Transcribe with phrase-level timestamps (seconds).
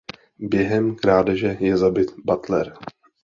[0.39, 2.73] Během krádeže je zabit Butler.